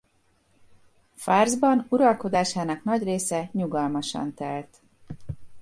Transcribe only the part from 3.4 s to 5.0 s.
nyugalmasan telt.